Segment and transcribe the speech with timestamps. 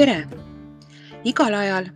[0.00, 0.24] tere!
[1.28, 1.88] igal ajal,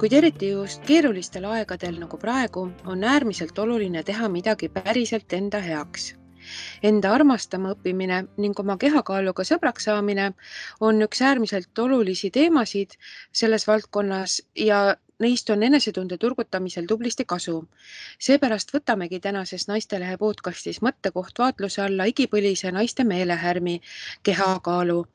[0.00, 6.10] kuid eriti just keerulistel aegadel nagu praegu, on äärmiselt oluline teha midagi päriselt enda heaks.
[6.90, 10.28] Enda armastama õppimine ning oma kehakaaluga sõbraks saamine
[10.84, 12.98] on üks äärmiselt olulisi teemasid
[13.32, 14.36] selles valdkonnas
[14.68, 14.84] ja
[15.24, 17.62] neist on enesetunde turgutamisel tublisti kasu.
[18.18, 23.80] seepärast võtamegi tänases Naistelehe podcastis mõttekoht vaatluse alla igipõlise naiste meelehärmi
[24.22, 25.06] kehakaalu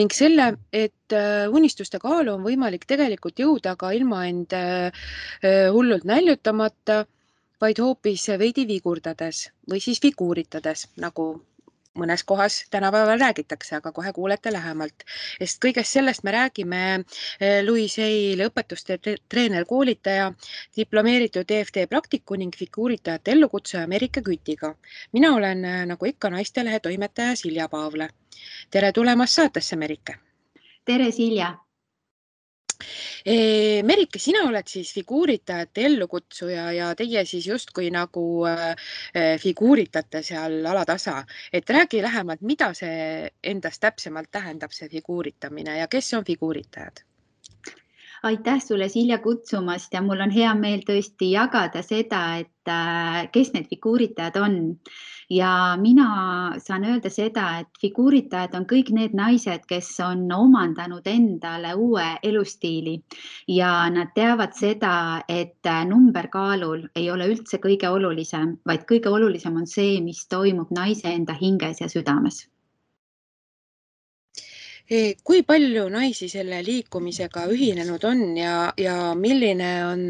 [0.00, 4.90] ning selle, et äh, unistuste kaalu on võimalik tegelikult jõuda ka ilma end äh,
[5.42, 7.04] äh, hullult näljutamata,
[7.62, 11.32] vaid hoopis veidi vigurdades või siis figuuritades, nagu
[11.98, 15.04] mõnes kohas tänapäeval räägitakse, aga kohe kuulete lähemalt,
[15.38, 16.80] sest kõigest sellest me räägime
[17.66, 20.32] Louis Hay õpetuste treener, koolitaja,
[20.76, 24.74] diplomeeritud EFD praktiku ning figuuritajate ellukutsuja Merike Kütiga.
[25.12, 28.08] mina olen nagu ikka Naistelehe toimetaja Silja Paavla
[28.70, 30.18] tere tulemast saatesse, Merike.
[30.84, 31.58] tere, Silja.
[33.86, 38.74] Merike, sina oled siis figuuritajate ellukutsuja ja teie siis justkui nagu äh,
[39.42, 41.22] figuuritate seal alatasa,
[41.52, 47.04] et räägi lähemalt, mida see endast täpsemalt tähendab, see figuuritamine ja kes on figuuritajad?
[48.22, 53.50] Aitäh sulle, Silja, kutsumast ja mul on hea meel tõesti jagada seda, et äh, kes
[53.54, 54.60] need figuuritajad on.
[55.32, 56.06] ja mina
[56.60, 62.98] saan öelda seda, et figuuritajad on kõik need naised, kes on omandanud endale uue elustiili
[63.48, 64.94] ja nad teavad seda,
[65.28, 70.26] et äh, number kaalul ei ole üldse kõige olulisem, vaid kõige olulisem on see, mis
[70.28, 72.44] toimub naise enda hinges ja südames
[75.24, 80.02] kui palju naisi selle liikumisega ühinenud on ja, ja milline on,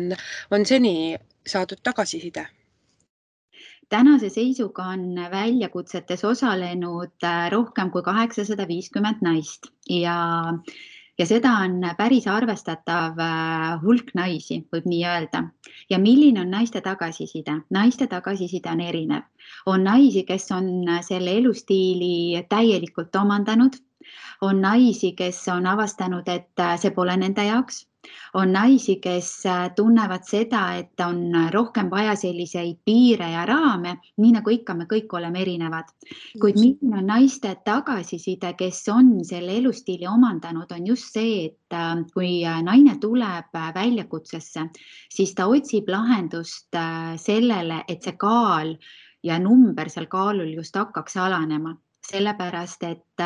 [0.50, 1.14] on seni
[1.46, 2.46] saadud tagasiside?
[3.92, 10.16] tänase seisuga on väljakutsetes osalenud äh, rohkem kui kaheksasada viiskümmend naist ja,
[11.18, 15.44] ja seda on päris arvestatav äh, hulk naisi, võib nii öelda.
[15.90, 17.58] ja milline on naiste tagasiside?
[17.70, 19.28] naiste tagasiside on erinev.
[19.66, 20.72] on naisi, kes on
[21.04, 23.76] selle elustiili täielikult omandanud
[24.42, 27.86] on naisi, kes on avastanud, et äh, see pole nende jaoks.
[28.34, 34.32] on naisi, kes äh, tunnevad seda, et on rohkem vaja selliseid piire ja raame, nii
[34.34, 35.92] nagu ikka, me kõik oleme erinevad.
[36.40, 42.02] kuid milline on naiste tagasiside, kes on selle elustiili omandanud, on just see, et äh,
[42.14, 44.66] kui naine tuleb väljakutsesse,
[45.10, 46.74] siis ta otsib lahendust
[47.22, 48.74] sellele, et see kaal
[49.22, 51.76] ja number seal kaalul just hakkaks alanema,
[52.10, 53.22] sellepärast et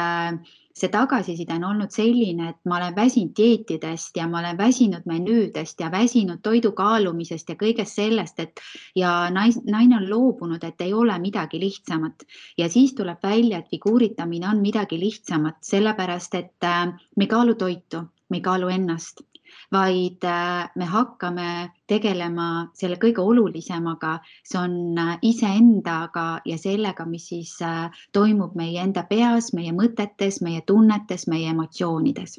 [0.77, 5.81] see tagasiside on olnud selline, et ma olen väsinud dieetidest ja ma olen väsinud menüüdest
[5.81, 8.61] ja väsinud toidu kaalumisest ja kõigest sellest, et
[8.97, 12.27] ja nais, naine on loobunud, et ei ole midagi lihtsamat.
[12.59, 17.57] Ja siis tuleb välja, et figuuritamine on midagi lihtsamat, sellepärast et äh, me ei kaalu
[17.57, 19.26] toitu, me ei kaalu ennast
[19.73, 27.29] vaid äh, me hakkame tegelema selle kõige olulisemaga, see on äh, iseendaga ja sellega, mis
[27.33, 32.39] siis äh, toimub meie enda peas, meie mõtetes, meie tunnetes, meie emotsioonides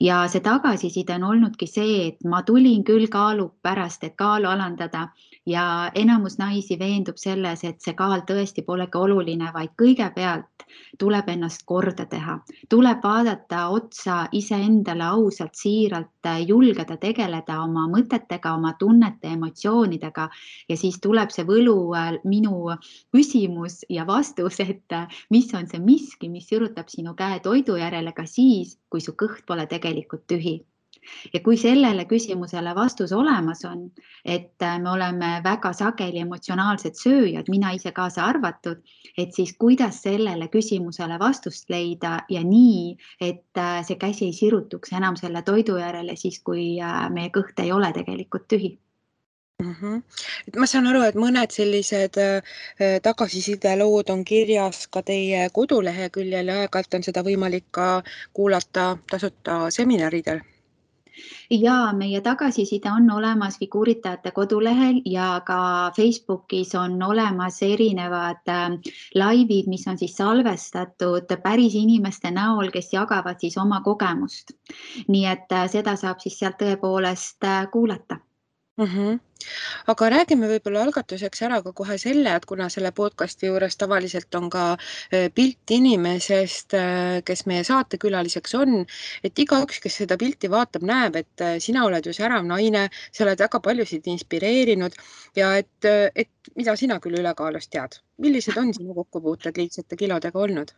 [0.00, 5.08] ja see tagasiside on olnudki see, et ma tulin küll kaalu pärast, et kaalu alandada.
[5.48, 10.64] Ja enamus naisi veendub selles, et see kaal tõesti polegi oluline, vaid kõigepealt
[11.00, 12.36] tuleb ennast korda teha,
[12.70, 20.28] tuleb vaadata otsa iseendale ausalt, siiralt, julgeda tegeleda oma mõtetega, oma tunnete, emotsioonidega.
[20.68, 22.68] Ja siis tuleb see võlu äh, minu
[23.16, 28.12] küsimus ja vastus, et äh, mis on see miski, mis sirutab sinu käe toidu järele
[28.12, 29.89] ka siis, kui su kõht pole tegelikult
[30.26, 30.60] tühi.
[31.34, 33.86] Ja kui sellele küsimusele vastus olemas on,
[34.24, 38.82] et äh, me oleme väga sageli emotsionaalsed sööjad, mina ise kaasa arvatud,
[39.18, 42.98] et siis kuidas sellele küsimusele vastust leida ja nii,
[43.30, 47.64] et äh, see käsi ei sirutuks enam selle toidu järele siis, kui äh, meie kõht
[47.64, 48.76] ei ole tegelikult tühi
[49.60, 49.74] mm.
[49.80, 50.02] -hmm.
[50.48, 52.42] et ma saan aru, et mõned sellised äh,
[53.02, 57.90] tagasisidelood on kirjas ka teie koduleheküljel ja aeg-ajalt on seda võimalik ka
[58.32, 60.40] kuulata tasuta seminaridel
[61.50, 68.70] ja meie tagasiside on olemas figuuritajate kodulehel ja ka Facebookis on olemas erinevad äh,
[69.14, 74.52] laivid, mis on siis salvestatud päris inimeste näol, kes jagavad siis oma kogemust.
[75.08, 78.16] nii et äh, seda saab siis sealt tõepoolest äh, kuulata
[78.76, 78.84] mm.
[78.84, 79.18] -hmm.
[79.90, 84.50] Aga räägime võib-olla algatuseks ära ka kohe selle, et kuna selle podcast'i juures tavaliselt on
[84.52, 88.84] ka äh, pilt inimesest, äh, kes meie saatekülaliseks on,
[89.26, 93.26] et igaüks, kes seda pilti vaatab, näeb, et äh, sina oled ju särav naine, sa
[93.26, 94.94] oled väga paljusid inspireerinud
[95.38, 100.74] ja et, et mida sina küll ülekaalust tead, millised on sinu kokkupuuted liigsete kilodega olnud?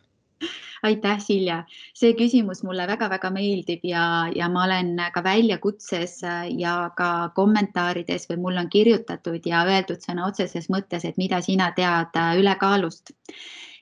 [0.83, 1.63] Aitäh, Silja,
[1.95, 6.19] see küsimus mulle väga-väga meeldib ja, ja ma olen ka väljakutses
[6.59, 11.71] ja ka kommentaarides või mulle on kirjutatud ja öeldud sõna otseses mõttes, et mida sina
[11.77, 13.15] tead ülekaalust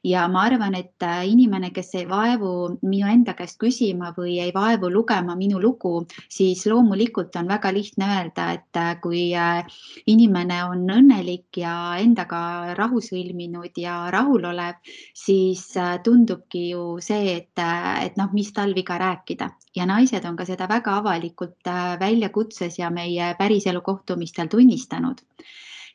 [0.04, 2.52] ja ma arvan, et äh, inimene, kes ei vaevu
[2.82, 8.08] minu enda käest küsima või ei vaevu lugema minu lugu, siis loomulikult on väga lihtne
[8.16, 9.62] öelda, et äh, kui äh,
[10.10, 12.42] inimene on õnnelik ja endaga
[12.78, 14.82] rahu sõlminud ja rahulolev,
[15.14, 15.68] siis
[16.04, 17.62] tundubki ju see, et,
[18.02, 19.52] et noh, mis tal viga rääkida.
[19.76, 21.70] Ja naised on ka seda väga avalikult
[22.00, 25.22] väljakutses ja meie päriselu kohtumistel tunnistanud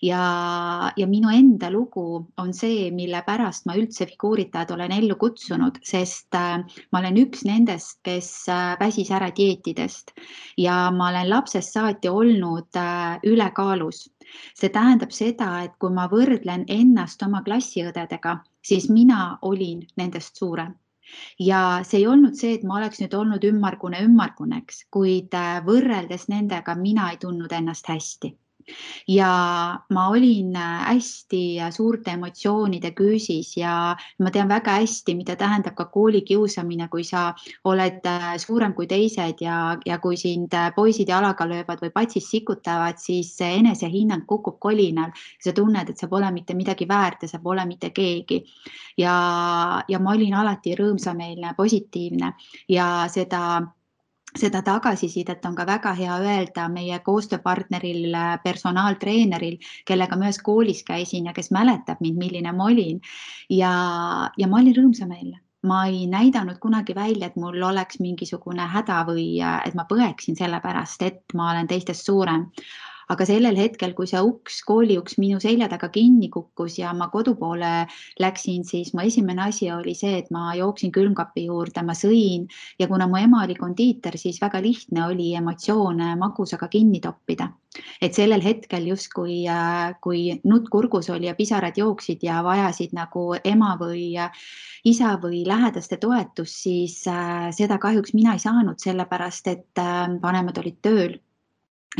[0.02, 5.80] ja, ja minu enda lugu on see, mille pärast ma üldse figuuritajad olen ellu kutsunud,
[5.86, 6.58] sest äh,
[6.92, 10.12] ma olen üks nendest, kes äh, väsis ära dieetidest.
[10.60, 14.08] Ja ma olen lapsest saati olnud äh, ülekaalus.
[14.58, 20.74] see tähendab seda, et kui ma võrdlen ennast oma klassiõdedega, siis mina olin nendest suurem.
[21.38, 25.36] Ja see ei olnud see, et ma oleks nüüd olnud ümmargune ümmarguneks, kuid
[25.68, 28.34] võrreldes nendega mina ei tundnud ennast hästi
[29.08, 35.36] ja ma olin äh, hästi äh, suurte emotsioonide küüsis ja ma tean väga hästi, mida
[35.36, 37.28] tähendab ka koolikiusamine, kui sa
[37.64, 42.98] oled äh, suurem kui teised ja, ja kui sind poisid jalaga löövad või patsis sikutavad,
[42.98, 45.12] siis see enesehinnang kukub kolinal.
[45.40, 48.42] sa tunned, et sa pole mitte midagi väärt ja sa pole mitte keegi.
[48.98, 52.32] ja, ja ma olin alati rõõmsameelne, positiivne
[52.68, 53.75] ja seda
[54.36, 61.26] seda tagasisidet on ka väga hea öelda meie koostööpartneril, personaaltreeneril, kellega ma ühes koolis käisin
[61.30, 63.00] ja kes mäletab mind, milline ma olin.
[63.50, 63.72] ja,
[64.36, 69.40] ja ma olin rõõmsameelne ma ei näidanud kunagi välja, et mul oleks mingisugune häda või
[69.42, 72.46] et ma põeksin selle pärast, et ma olen teistest suurem
[73.12, 77.06] aga sellel hetkel, kui see uks, kooli uks minu selja taga kinni kukkus ja ma
[77.12, 77.86] kodu poole
[78.22, 82.48] läksin, siis mu esimene asi oli see, et ma jooksin külmkapi juurde, ma sõin
[82.80, 87.52] ja kuna mu ema oli kondiiter, siis väga lihtne oli emotsioone magusaga kinni toppida.
[88.00, 93.34] et sellel hetkel justkui, äh, kui nutt kurgus oli ja pisarad jooksid ja vajasid nagu
[93.44, 94.14] ema või
[94.84, 100.56] isa või lähedaste toetust, siis äh, seda kahjuks mina ei saanud, sellepärast et äh, vanemad
[100.62, 101.18] olid tööl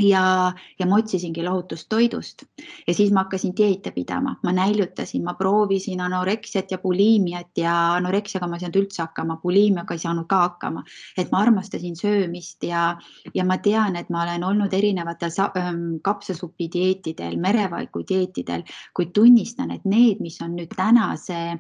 [0.01, 2.45] ja, ja ma otsisingi lohutust toidust.
[2.87, 8.49] Ja siis ma hakkasin dieete pidama, ma näljutasin, ma proovisin anoreksiat ja buliimiat ja anoreksiaga
[8.49, 10.85] ma ei saanud üldse hakkama, buliimiaga ei saanud ka hakkama.
[11.19, 12.99] et ma armastasin söömist ja,
[13.35, 19.71] ja ma tean, et ma olen olnud erinevatel ähm, kapsasupi dieetidel, merevaiku dieetidel, kuid tunnistan,
[19.71, 21.57] et need, mis on nüüd tänase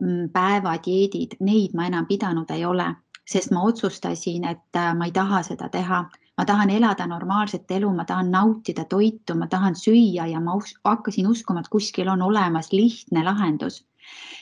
[0.00, 2.92] mm, päeva dieedid, neid ma enam pidanud ei ole,
[3.24, 6.04] sest ma otsustasin, et äh, ma ei taha seda teha
[6.38, 11.28] ma tahan elada normaalset elu, ma tahan nautida toitu, ma tahan süüa ja ma hakkasin
[11.28, 13.82] uskuma, et kuskil on olemas lihtne lahendus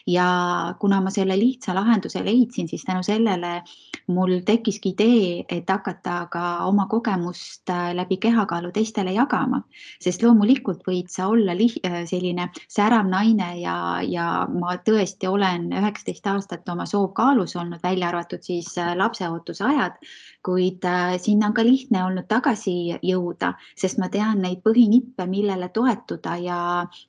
[0.07, 3.63] ja kuna ma selle lihtsa lahenduse leidsin, siis tänu sellele
[4.07, 9.63] mul tekkiski idee, et hakata ka oma kogemust äh, läbi kehakaalu teistele jagama,
[10.03, 16.27] sest loomulikult võid sa olla äh, selline särav naine ja, ja ma tõesti olen üheksateist
[16.27, 20.01] aastat oma soovkaalus olnud, välja arvatud siis äh, lapseootuse ajad,
[20.45, 20.87] kuid
[21.21, 26.61] sinna on ka lihtne olnud tagasi jõuda, sest ma tean neid põhinippe, millele toetuda ja,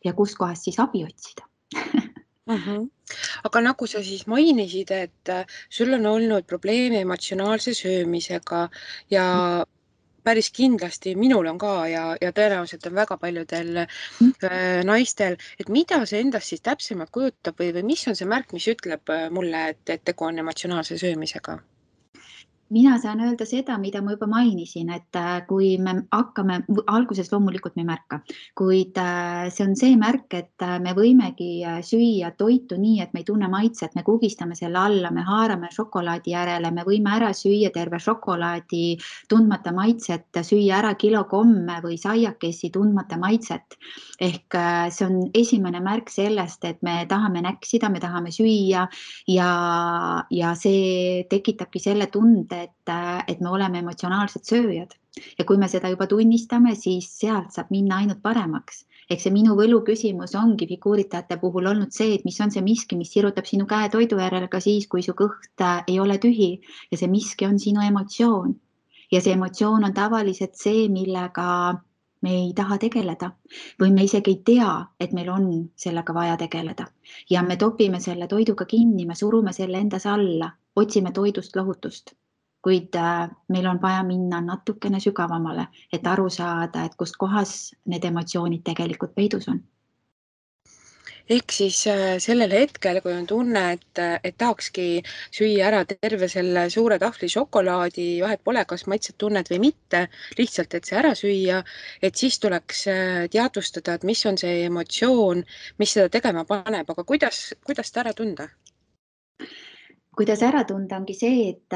[0.03, 1.47] ja kustkohast siis abi otsida
[2.47, 2.89] -hmm.
[3.43, 8.69] aga nagu sa siis mainisid, et äh, sul on olnud probleeme emotsionaalse söömisega
[9.09, 9.25] ja
[10.23, 16.03] päris kindlasti minul on ka ja, ja tõenäoliselt on väga paljudel äh, naistel, et mida
[16.05, 19.67] see endast siis täpsemalt kujutab või, või mis on see märk, mis ütleb äh, mulle,
[19.73, 21.59] et, et tegu on emotsionaalse söömisega?
[22.71, 27.75] Mina saan öelda seda, mida ma juba mainisin, et äh, kui me hakkame, alguses loomulikult
[27.75, 28.19] me ei märka,
[28.57, 31.49] kuid äh, see on see märk, et äh, me võimegi
[31.85, 36.31] süüa toitu nii, et me ei tunne maitset, me kugistame selle alla, me haarame šokolaadi
[36.31, 38.85] järele, me võime ära süüa terve šokolaadi
[39.29, 43.77] tundmata maitset, süüa ära kilo komme või saiakesi tundmata maitset.
[44.21, 44.53] ehk
[44.93, 48.85] see on esimene märk sellest, et me tahame näksida, me tahame süüa
[49.27, 49.51] ja,
[50.29, 52.91] ja see tekitabki selle tunde, et,
[53.27, 54.95] et me oleme emotsionaalsed sööjad.
[55.39, 58.85] Ja kui me seda juba tunnistame, siis sealt saab minna ainult paremaks.
[59.11, 62.95] ehk see minu võlu küsimus ongi figuuritajate puhul olnud see, et mis on see miski,
[62.99, 66.49] mis sirutab sinu käe toidu järele ka siis, kui su kõht äh, ei ole tühi.
[66.91, 68.55] Ja see miski on sinu emotsioon.
[69.11, 71.47] ja see emotsioon on tavaliselt see, millega
[72.21, 73.31] me ei taha tegeleda.
[73.81, 76.87] Või me isegi ei tea, et meil on sellega vaja tegeleda.
[77.29, 80.53] Ja me topime selle toiduga kinni, me surume selle endas alla,
[80.85, 82.15] otsime toidust lohutust
[82.61, 88.05] kuid äh, meil on vaja minna natukene sügavamale, et aru saada, et kust kohas need
[88.05, 89.61] emotsioonid tegelikult peidus on.
[91.31, 94.87] ehk siis äh, sellel hetkel, kui on tunne, et, et tahakski
[95.31, 100.03] süüa ära terve selle suure tahvli šokolaadi, vahet pole, kas maitset tunned või mitte,
[100.37, 101.61] lihtsalt, et see ära süüa,
[102.01, 105.45] et siis tuleks äh, teadvustada, et mis on see emotsioon,
[105.79, 108.49] mis seda tegema paneb, aga kuidas, kuidas seda ära tunda?
[110.21, 111.75] Kuidas ära tunda, ongi see, et,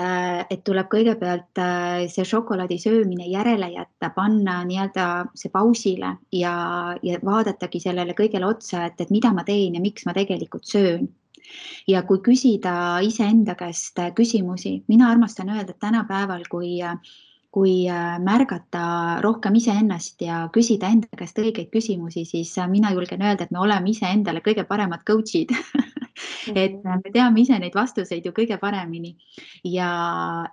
[0.54, 6.54] et tuleb kõigepealt äh, see šokolaadi söömine järele jätta, panna nii-öelda see pausile ja,
[7.02, 11.10] ja vaadatagi sellele kõigele otsa, et, et mida ma teen ja miks ma tegelikult söön.
[11.90, 16.84] ja kui küsida iseenda käest küsimusi, mina armastan öelda, et tänapäeval, kui
[17.56, 18.86] kui äh, märgata
[19.24, 23.64] rohkem iseennast ja küsida enda käest õigeid küsimusi, siis äh, mina julgen öelda, et me
[23.64, 25.56] oleme iseendale kõige paremad coach'id
[26.56, 29.16] et äh, me teame ise neid vastuseid ju kõige paremini
[29.68, 29.90] ja,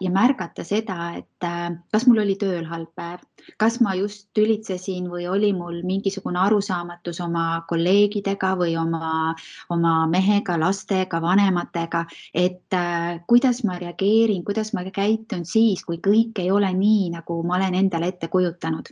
[0.00, 1.47] ja märgata seda, et
[1.92, 3.23] kas mul oli tööl halb päev,
[3.61, 9.35] kas ma just tülitsesin või oli mul mingisugune arusaamatus oma kolleegidega või oma,
[9.75, 12.04] oma mehega, lastega, vanematega,
[12.35, 17.42] et äh, kuidas ma reageerin, kuidas ma käitun siis, kui kõik ei ole nii, nagu
[17.47, 18.90] ma olen endale ette kujutanud.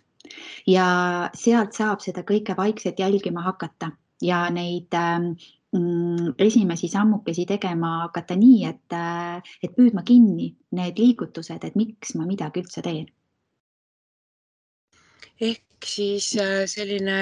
[0.68, 0.86] ja
[1.34, 3.90] sealt saab seda kõike vaikselt jälgima hakata
[4.22, 5.32] ja neid ähm,
[6.38, 12.26] esimesi sammukesi tegema hakata nii, et, äh, et püüdma kinni need liigutused, et miks ma
[12.26, 13.06] midagi üldse teen
[15.40, 17.16] ehk siis äh, selline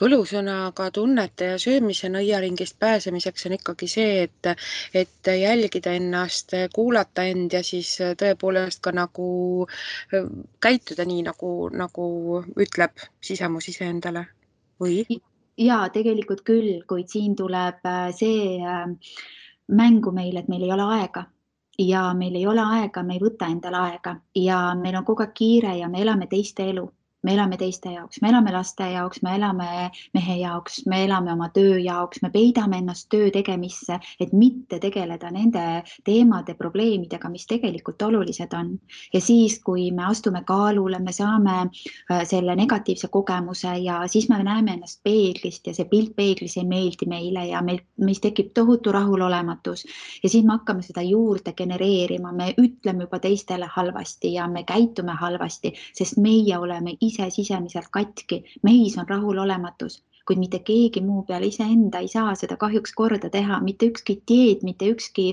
[0.00, 4.50] võlusõnaga tunnete ja söömise nõiaringist pääsemiseks on ikkagi see, et,
[4.94, 9.28] et jälgida ennast, kuulata end ja siis tõepoolest ka nagu
[9.66, 10.28] äh,
[10.62, 12.06] käituda nii, nagu, nagu
[12.54, 14.28] ütleb sisemus iseendale
[14.82, 15.02] või?
[15.58, 18.60] Ja tegelikult küll, kuid siin tuleb äh, see
[19.68, 21.26] mängu meil, et meil ei ole aega.
[21.78, 24.16] Ja meil ei ole aega, me ei võta endale aega.
[24.34, 26.86] Ja meil on kogu aeg kiire ja me elame teiste elu
[27.26, 31.48] me elame teiste jaoks, me elame laste jaoks, me elame mehe jaoks, me elame oma
[31.54, 35.64] töö jaoks, me peidame ennast töö tegemisse, et mitte tegeleda nende
[36.06, 38.76] teemade, probleemidega, mis tegelikult olulised on.
[39.14, 44.38] ja siis, kui me astume kaalule, me saame äh, selle negatiivse kogemuse ja siis me
[44.42, 48.92] näeme ennast peeglist ja see pilt peeglis ei meeldi meile ja meil, meis tekib tohutu
[48.94, 49.84] rahulolematus
[50.22, 55.16] ja siis me hakkame seda juurde genereerima, me ütleme juba teistele halvasti ja me käitume
[55.18, 61.22] halvasti, sest meie oleme ise ise sisemiselt katki, meis on rahulolematus, kuid mitte keegi muu
[61.28, 65.26] peale iseenda ei saa seda kahjuks korda teha, mitte ükski dieet, mitte ükski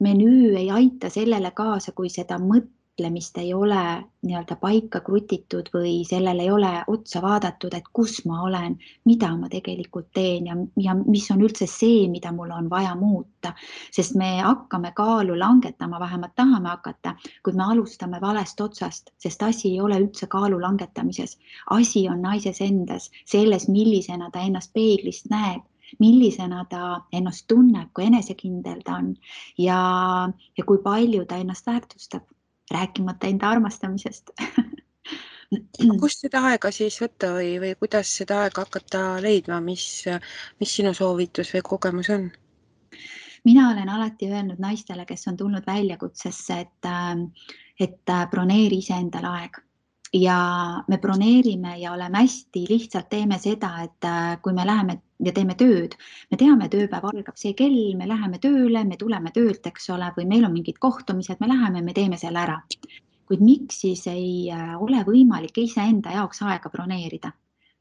[0.00, 2.70] menüü ei aita sellele kaasa, kui seda mõtet
[3.02, 8.42] mõtlemist ei ole nii-öelda paika krutitud või sellele ei ole otsa vaadatud, et kus ma
[8.46, 12.94] olen, mida ma tegelikult teen ja, ja mis on üldse see, mida mul on vaja
[12.94, 13.54] muuta.
[13.90, 19.72] sest me hakkame kaalu langetama, vähemalt tahame hakata, kuid me alustame valest otsast, sest asi
[19.72, 21.38] ei ole üldse kaalu langetamises.
[21.70, 25.62] asi on naises endas, selles, millisena ta ennast peeglist näeb
[25.98, 29.16] millisena ta ennast tunneb, kui enesekindel ta on
[29.58, 29.80] ja,
[30.56, 32.22] ja kui palju ta ennast väärtustab
[32.72, 34.32] rääkimata enda armastamisest
[36.00, 40.04] kust seda aega siis võtta või, või kuidas seda aega hakata leidma, mis,
[40.60, 42.30] mis sinu soovitus või kogemus on?
[43.44, 46.90] mina olen alati öelnud naistele, kes on tulnud väljakutsesse, et,
[47.80, 49.58] et broneeri iseendale aeg
[50.12, 54.08] ja me broneerime ja oleme hästi lihtsalt teeme seda, et
[54.42, 55.96] kui me läheme ja teeme tööd.
[56.30, 60.26] me teame, tööpäev algab see kell, me läheme tööle, me tuleme töölt, eks ole, või
[60.28, 62.60] meil on mingid kohtumised, me läheme, me teeme selle ära.
[63.26, 67.32] kuid miks siis ei äh, ole võimalik iseenda jaoks aega broneerida?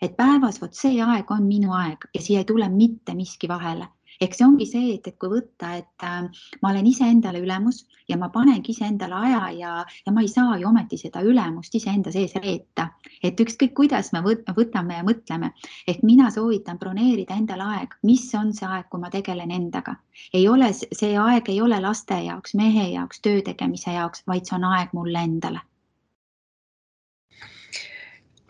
[0.01, 3.88] et päevas vot see aeg on minu aeg ja siia ei tule mitte miski vahele
[4.21, 8.17] ehk see ongi see, et, et kui võtta, et äh, ma olen iseendale ülemus ja
[8.21, 9.71] ma panengi iseendale aja ja,
[10.05, 12.89] ja ma ei saa ju ometi seda ülemust iseenda sees reeta,
[13.23, 15.51] et ükskõik, kuidas me võtame ja mõtleme,
[15.87, 19.97] ehk mina soovitan broneerida endale aeg, mis on see aeg, kui ma tegelen endaga.
[20.33, 24.57] ei ole, see aeg ei ole laste jaoks, mehe jaoks, töö tegemise jaoks, vaid see
[24.59, 25.65] on aeg mulle endale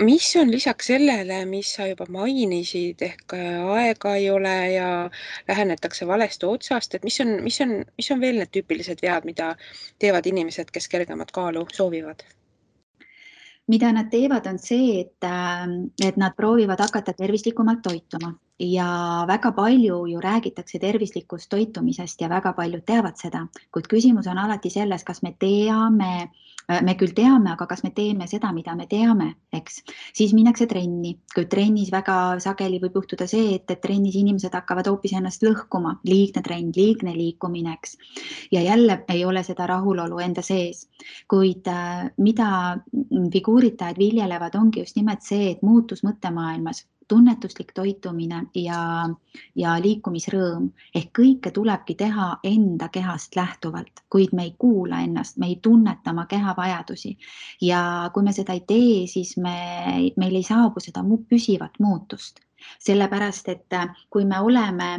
[0.01, 4.89] mis on lisaks sellele, mis sa juba mainisid, ehk äh, aega ei ole ja
[5.47, 9.55] lähenetakse valest otsast, et mis on, mis on, mis on veel need tüüpilised vead, mida
[10.01, 12.23] teevad inimesed, kes kergemat kaalu soovivad?
[13.71, 15.67] mida nad teevad, on see, et, äh,
[16.03, 22.53] et nad proovivad hakata tervislikumalt toituma ja väga palju ju räägitakse tervislikust toitumisest ja väga
[22.53, 26.29] paljud teavad seda, kuid küsimus on alati selles, kas me teame
[26.71, 29.27] Äh, me küll teame, aga kas me teeme seda, mida me teame,
[29.57, 29.79] eks,
[30.17, 34.87] siis minnakse trenni, kui trennis väga sageli võib juhtuda see, et, et trennis inimesed hakkavad
[34.91, 37.97] hoopis ennast lõhkuma, liigne trenn, liigne liikumine, eks.
[38.53, 40.85] ja jälle ei ole seda rahulolu enda sees,
[41.31, 42.51] kuid äh, mida
[43.33, 48.81] figuuritajad viljelevad, ongi just nimelt see, et muutus mõttemaailmas tunnetuslik toitumine ja,
[49.59, 55.49] ja liikumisrõõm ehk kõike tulebki teha enda kehast lähtuvalt, kuid me ei kuula ennast, me
[55.51, 57.17] ei tunneta oma keha vajadusi.
[57.61, 57.81] ja
[58.13, 59.57] kui me seda ei tee, siis me,
[60.17, 62.39] meil ei saabu seda püsivat muutust,
[62.79, 63.77] sellepärast et
[64.09, 64.89] kui me oleme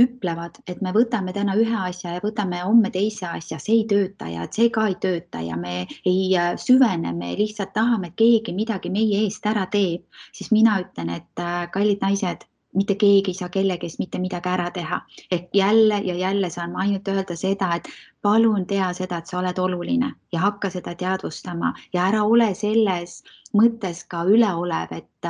[0.00, 4.28] ütlevad, et me võtame täna ühe asja ja võtame homme teise asja, see ei tööta
[4.30, 8.54] ja see ka ei tööta ja me ei äh, süvene, me lihtsalt tahame, et keegi
[8.56, 13.34] midagi meie eest ära teeb, siis mina ütlen, et äh, kallid naised, mitte keegi ei
[13.34, 15.00] saa kellegi eest mitte midagi ära teha.
[15.30, 17.88] ehk jälle ja jälle saan ma ainult öelda seda, et
[18.22, 23.22] palun tea seda, et sa oled oluline ja hakka seda teadvustama ja ära ole selles
[23.56, 25.28] mõttes ka üleolev, et,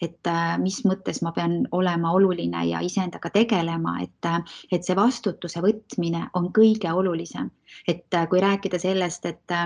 [0.00, 0.30] et
[0.62, 4.30] mis mõttes ma pean olema oluline ja iseendaga tegelema, et,
[4.72, 7.50] et see vastutuse võtmine on kõige olulisem.
[7.88, 9.58] et kui rääkida sellest, et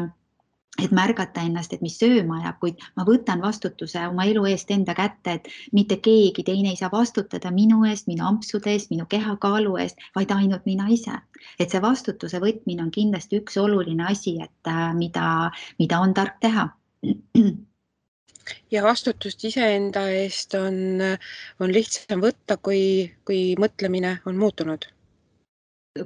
[0.82, 4.94] et märgata ennast, et mis sööma ajab, kuid ma võtan vastutuse oma elu eest enda
[4.98, 9.76] kätte, et mitte keegi teine ei saa vastutada minu eest, minu ampsude eest, minu kehakaalu
[9.84, 11.20] eest, vaid ainult mina ise.
[11.60, 16.40] et see vastutuse võtmine on kindlasti üks oluline asi, et äh, mida, mida on tark
[16.40, 16.68] teha.
[18.74, 21.00] ja vastutust iseenda eest on,
[21.60, 24.93] on lihtsam võtta, kui, kui mõtlemine on muutunud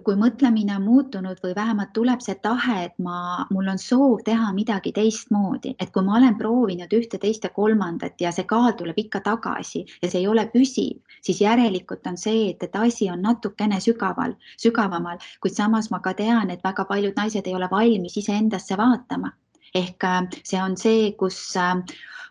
[0.04, 4.50] kui mõtlemine on muutunud või vähemalt tuleb see tahe, et ma, mul on soov teha
[4.52, 9.00] midagi teistmoodi, et kui ma olen proovinud ühte, teist ja kolmandat ja see kaal tuleb
[9.00, 13.24] ikka tagasi ja see ei ole püsiv, siis järelikult on see, et, et asi on
[13.24, 18.20] natukene sügaval, sügavamal, kuid samas ma ka tean, et väga paljud naised ei ole valmis
[18.20, 19.32] iseendasse vaatama.
[19.74, 21.80] ehk äh, see on see, kus äh,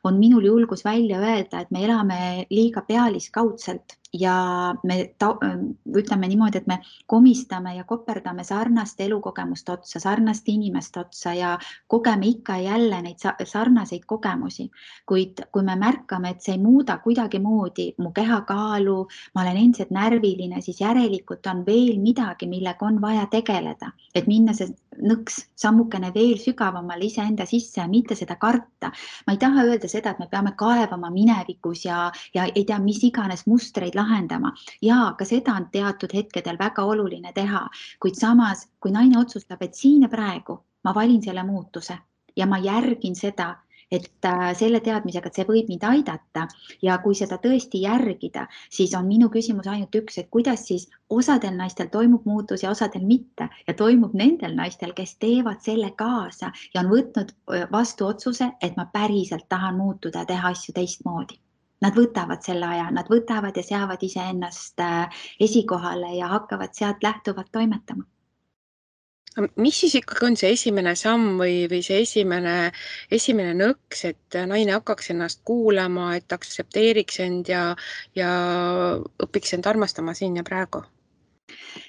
[0.04, 5.34] on minul julgus välja öelda, et me elame liiga pealiskaudselt ja me ta,
[5.96, 12.28] ütleme niimoodi, et me komistame ja koperdame sarnaste elukogemuste otsa, sarnaste inimeste otsa ja kogeme
[12.28, 14.72] ikka ja jälle neid sarnaseid kogemusi.
[15.06, 20.62] kuid kui me märkame, et see ei muuda kuidagimoodi mu kehakaalu, ma olen endiselt närviline,
[20.62, 24.68] siis järelikult on veel midagi, millega on vaja tegeleda, et minna see
[25.04, 28.92] nõks sammukene veel sügavamale iseenda sisse ja mitte seda karta.
[29.28, 33.04] ma ei taha öelda seda, et me peame kaevama minevikus ja, ja ei tea, mis
[33.04, 34.54] iganes mustreid lahendama.
[34.82, 37.68] Ja ka seda on teatud hetkedel väga oluline teha,
[38.00, 41.98] kuid samas, kui naine otsustab, et siin ja praegu ma valin selle muutuse
[42.38, 43.56] ja ma järgin seda,
[43.92, 46.46] et äh, selle teadmisega, et see võib mind aidata
[46.84, 51.56] ja kui seda tõesti järgida, siis on minu küsimus ainult üks, et kuidas siis osadel
[51.56, 53.50] naistel toimub muutus ja osadel mitte.
[53.68, 57.34] Ja toimub nendel naistel, kes teevad selle kaasa ja on võtnud
[57.72, 61.40] vastu otsuse, et ma päriselt tahan muutuda ja teha asju teistmoodi
[61.82, 67.52] Nad võtavad selle aja, nad võtavad ja seavad iseennast äh, esikohale ja hakkavad sealt lähtuvalt
[67.52, 68.08] toimetama
[69.56, 72.72] mis siis ikkagi on see esimene samm või, või see esimene,
[73.14, 77.64] esimene nõks, et naine hakkaks ennast kuulama, et aktsepteeriks end ja,
[78.18, 78.32] ja
[79.24, 80.84] õpiks end armastama siin ja praegu?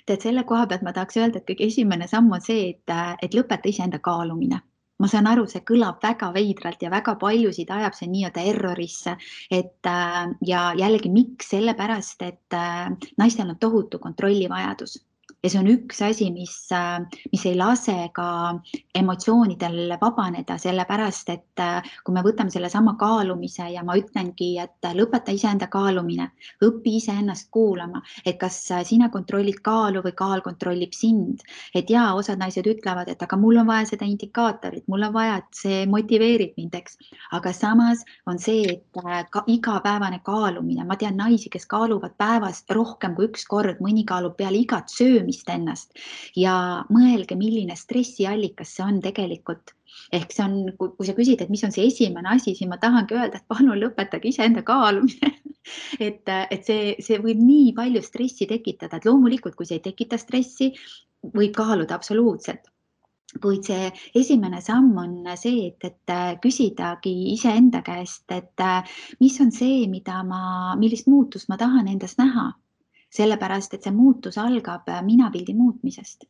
[0.07, 2.93] tead, selle koha pealt ma tahaks öelda, et kõige esimene samm on see, et,
[3.25, 4.61] et lõpeta iseenda kaalumine
[4.99, 9.17] ma saan aru, see kõlab väga veidralt ja väga paljusid ajab see nii-öelda errorisse,
[9.51, 14.99] et äh, ja jällegi, miks, sellepärast et äh, naistel on tohutu kontrollivajadus
[15.43, 16.99] ja see on üks asi, mis, äh,
[17.31, 18.59] mis ei lase ka
[18.99, 25.35] emotsioonidel vabaneda, sellepärast et äh, kui me võtame sellesama kaalumise ja ma ütlengi, et lõpeta
[25.35, 26.31] iseenda kaalumine,
[26.67, 31.45] õpi iseennast kuulama, et kas äh, sina kontrollid kaalu või kaal kontrollib sind.
[31.75, 35.39] et ja osad naised ütlevad, et aga mul on vaja seda indikaatorit, mul on vaja,
[35.39, 36.99] et see motiveerib mind, eks.
[37.39, 43.15] aga samas on see, et ka igapäevane kaalumine, ma tean naisi, kes kaaluvad päevas rohkem
[43.15, 45.93] kui üks kord, mõni kaalub peale igat söömist söömist ennast.
[46.37, 49.75] Ja mõelge, milline stressiallikas see on tegelikult.
[50.13, 53.15] Ehk see on, kui sa küsid, et mis on see esimene asi, siis ma tahangi
[53.15, 55.35] öelda, et palun lõpetage iseenda kaalumine.
[56.01, 60.17] Et, et see, see võib nii palju stressi tekitada, et loomulikult, kui see ei tekita
[60.17, 60.71] stressi,
[61.35, 62.71] võib kaaluda absoluutselt.
[63.43, 68.65] Kuid see esimene samm on see, et, et küsidagi iseenda käest, et
[69.21, 72.49] mis on see, mida ma, millist muutust ma tahan endas näha
[73.11, 76.25] sellepärast et see muutus algab äh, minapildi muutmisest.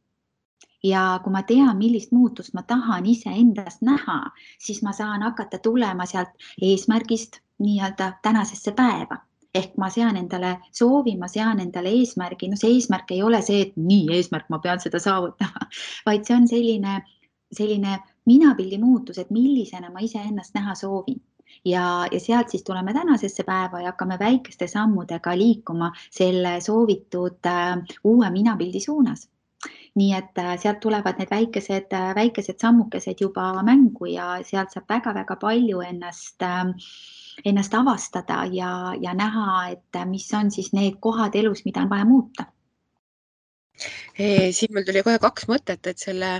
[0.84, 4.18] ja kui ma tean, millist muutust ma tahan iseendas näha,
[4.62, 9.18] siis ma saan hakata tulema sealt eesmärgist nii-öelda tänasesse päeva.
[9.54, 13.62] Ehk ma sean endale soovi, ma sean endale eesmärgi, no see eesmärk ei ole see,
[13.66, 15.66] et nii eesmärk, ma pean seda saavutama,
[16.06, 17.00] vaid see on selline,
[17.58, 17.98] selline
[18.30, 21.18] minapildi muutus, et millisena ma iseennast näha soovin
[21.64, 27.76] ja, ja sealt siis tuleme tänasesse päeva ja hakkame väikeste sammudega liikuma selle soovitud äh,
[28.04, 29.28] uue minapildi suunas.
[29.98, 34.86] Nii et äh, sealt tulevad need väikesed, äh, väikesed sammukesed juba mängu ja sealt saab
[34.88, 36.70] väga-väga palju ennast äh,
[37.44, 42.04] ennast avastada ja, ja näha, et mis on siis need kohad elus, mida on vaja
[42.04, 42.46] muuta
[44.58, 46.30] siin mul tuli kohe kaks mõtet, et selle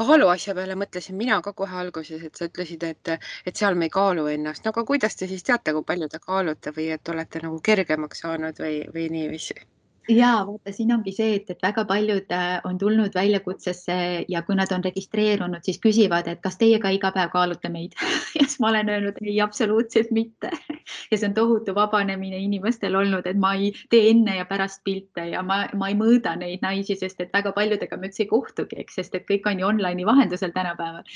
[0.00, 3.12] kaalu asja peale mõtlesin mina ka kohe alguses, et sa ütlesid, et,
[3.46, 4.64] et seal me ei kaalu ennast.
[4.64, 8.24] no aga kuidas te siis teate, kui palju te kaalute või et olete nagu kergemaks
[8.26, 9.60] saanud või, või niiviisi?
[10.08, 13.96] Ja vaata, siin ongi see, et, et väga paljud äh, on tulnud väljakutsesse
[14.28, 17.94] ja kui nad on registreerunud, siis küsivad, et kas teie ka iga päev kaalute meid
[18.36, 20.50] ja siis ma olen öelnud ei, absoluutselt mitte.
[21.10, 25.28] ja see on tohutu vabanemine inimestel olnud, et ma ei tee enne ja pärast pilte
[25.32, 28.80] ja ma, ma ei mõõda neid naisi, sest et väga paljudega me üldse ei kohtugi,
[28.82, 31.06] eks, sest et kõik on ju online'i vahendusel tänapäeval.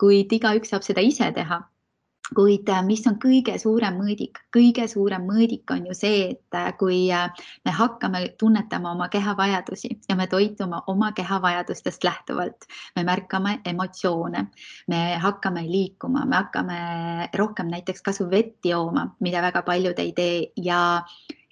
[0.00, 1.60] kuid igaüks saab seda ise teha
[2.34, 6.70] kuid äh, mis on kõige suurem mõõdik, kõige suurem mõõdik on ju see, et äh,
[6.78, 7.30] kui äh,
[7.66, 13.58] me hakkame tunnetama oma keha vajadusi ja me toitume oma keha vajadustest lähtuvalt, me märkame
[13.72, 14.46] emotsioone,
[14.88, 16.78] me hakkame liikuma, me hakkame
[17.38, 20.80] rohkem näiteks kasvõi vett jooma, mida väga paljud ei tee ja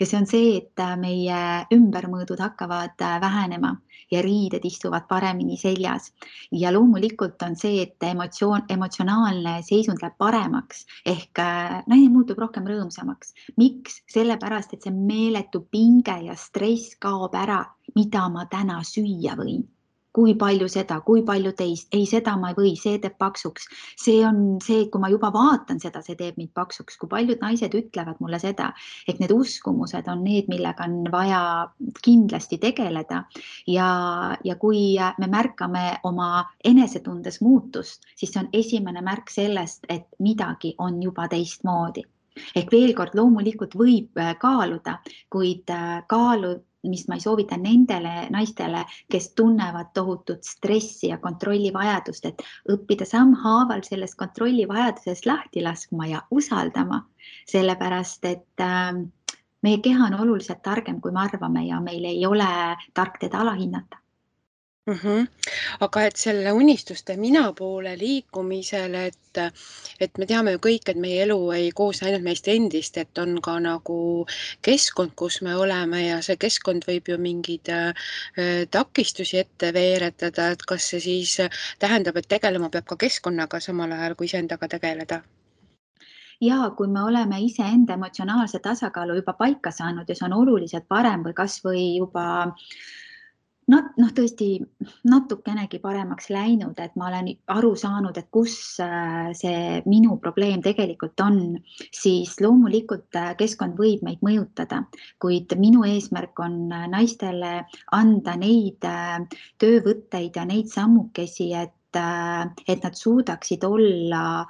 [0.01, 1.39] ja see on see, et äh, meie
[1.75, 3.75] ümbermõõdud hakkavad äh, vähenema
[4.11, 6.13] ja riided istuvad paremini seljas.
[6.53, 12.69] ja loomulikult on see, et emotsioon, emotsionaalne seisund läheb paremaks ehk äh, naine muutub rohkem
[12.69, 13.35] rõõmsamaks.
[13.57, 14.03] miks?
[14.09, 19.67] sellepärast, et see meeletu pinge ja stress kaob ära, mida ma täna süüa võin
[20.14, 23.68] kui palju seda, kui palju teist, ei, seda ma ei või, see teeb paksuks.
[24.01, 27.75] see on see, kui ma juba vaatan seda, see teeb mind paksuks, kui paljud naised
[27.77, 28.73] ütlevad mulle seda,
[29.09, 31.42] et need uskumused on need, millega on vaja
[32.03, 33.25] kindlasti tegeleda
[33.68, 33.88] ja,
[34.44, 40.75] ja kui me märkame oma enesetundes muutust, siis see on esimene märk sellest, et midagi
[40.79, 42.05] on juba teistmoodi.
[42.55, 44.99] Ehk veel kord, loomulikult võib kaaluda,
[45.33, 45.71] kuid
[46.11, 46.53] kaalu,
[46.87, 53.83] mis ma ei soovita nendele naistele, kes tunnevad tohutut stressi ja kontrollivajadust, et õppida sammhaaval
[53.87, 57.03] sellest kontrollivajadusest lahti laskma ja usaldama,
[57.51, 58.93] sellepärast et äh,
[59.62, 62.51] meie keha on oluliselt targem, kui me arvame ja meil ei ole
[62.95, 63.99] tark teda alahinnata
[64.88, 64.98] mm.
[65.03, 65.27] -hmm.
[65.81, 69.40] aga et selle unistuste mina poole liikumisel, et,
[70.01, 73.40] et me teame ju kõik, et meie elu ei koosne ainult meist endist, et on
[73.42, 74.27] ka nagu
[74.62, 78.12] keskkond, kus me oleme ja see keskkond võib ju mingeid äh,
[78.70, 81.37] takistusi ette veeretada, et kas see siis
[81.79, 85.22] tähendab, et tegelema peab ka keskkonnaga samal ajal, kui iseendaga tegeleda?
[86.40, 91.24] ja kui me oleme iseenda emotsionaalse tasakaalu juba paika saanud ja see on oluliselt parem
[91.27, 92.53] või kasvõi juba äh,
[93.73, 94.49] noh, noh, tõesti
[95.09, 101.21] natukenegi paremaks läinud, et ma olen aru saanud, et kus äh, see minu probleem tegelikult
[101.25, 101.41] on,
[101.95, 104.83] siis loomulikult äh, keskkond võib meid mõjutada,
[105.23, 107.53] kuid minu eesmärk on äh, naistele
[107.97, 108.85] anda neid
[109.63, 114.45] töövõtteid ja neid sammukesi, et et nad suudaksid olla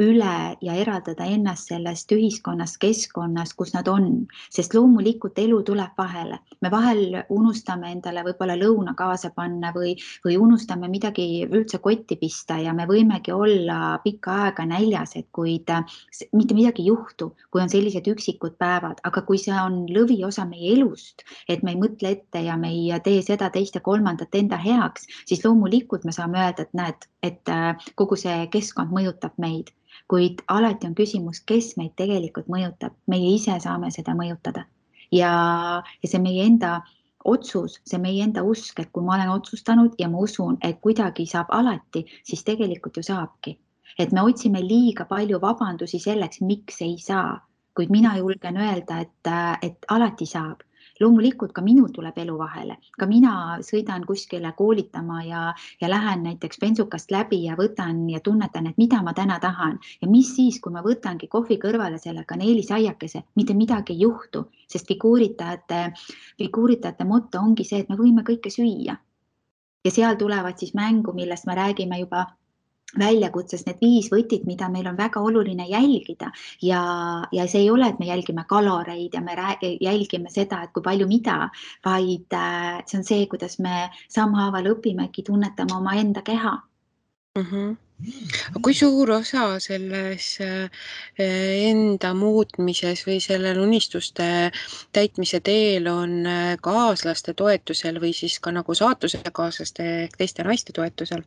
[0.00, 6.38] üle ja eraldada ennast sellest ühiskonnast, keskkonnast, kus nad on, sest loomulikult elu tuleb vahele.
[6.60, 12.58] me vahel unustame endale võib-olla lõuna kaasa panna või, või unustame midagi üldse kotti pista
[12.60, 15.72] ja me võimegi olla pikka aega näljas, et kuid
[16.32, 20.74] mitte midagi ei juhtu, kui on sellised üksikud päevad, aga kui see on lõviosa meie
[20.76, 24.60] elust, et me ei mõtle ette ja me ei tee seda, teist ja kolmandat enda
[24.60, 27.54] heaks, siis loomulikult me saame öelda, et näed, et
[27.96, 29.72] kogu see keskkond mõjutab meid
[30.08, 34.66] kuid alati on küsimus, kes meid tegelikult mõjutab, meie ise saame seda mõjutada.
[35.14, 35.32] Ja,
[36.02, 36.80] ja see meie enda
[37.26, 41.26] otsus, see meie enda usk, et kui ma olen otsustanud ja ma usun, et kuidagi
[41.30, 43.58] saab alati, siis tegelikult ju saabki.
[43.98, 47.38] et me otsime liiga palju vabandusi selleks, miks ei saa,
[47.74, 49.30] kuid mina julgen öelda, et,
[49.62, 50.65] et alati saab
[51.00, 53.32] loomulikult ka minul tuleb elu vahele, ka mina
[53.64, 55.42] sõidan kuskile koolitama ja,
[55.80, 59.78] ja lähen näiteks bensukast läbi ja võtan ja tunnetan, et mida ma täna tahan.
[60.02, 64.88] Ja mis siis, kui ma võtangi kohvi kõrvale selle kaneelisaiakese, mitte midagi ei juhtu, sest
[64.88, 65.82] figuuritajate,
[66.38, 68.96] figuuritajate moto ongi see, et me võime kõike süüa.
[69.86, 72.24] ja seal tulevad siis mängu, millest me räägime juba
[72.98, 76.30] väljakutses need viis võtit, mida meil on väga oluline jälgida
[76.62, 76.82] ja,
[77.32, 79.34] ja see ei ole, et me jälgime kaloreid ja me
[79.80, 81.50] jälgime seda, et kui palju mida,
[81.84, 86.54] vaid äh, see on see, kuidas me sammhaaval õpimegi tunnetama omaenda keha
[87.38, 87.50] mm.
[87.50, 87.74] -hmm
[88.62, 90.68] kui suur osa selles äh,
[91.70, 94.26] enda muutmises või sellel unistuste
[94.92, 101.24] täitmise teel on äh, kaaslaste toetusel või siis ka nagu saatusekaaslaste ehk teiste naiste toetusel?